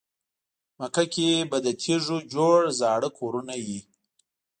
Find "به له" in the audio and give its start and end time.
1.49-1.71